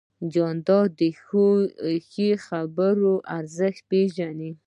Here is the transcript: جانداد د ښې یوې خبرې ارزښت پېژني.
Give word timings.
جانداد 0.33 0.89
د 0.99 1.01
ښې 1.21 1.49
یوې 2.15 2.29
خبرې 2.45 3.13
ارزښت 3.37 3.81
پېژني. 3.89 4.51